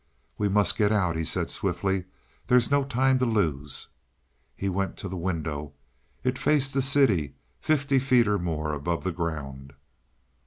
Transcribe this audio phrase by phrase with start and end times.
[0.35, 2.05] "We must get out," he said swiftly.
[2.47, 3.89] "There's no time to lose."
[4.55, 5.73] He went to the window;
[6.23, 9.73] it faced the city, fifty feet or more above the ground.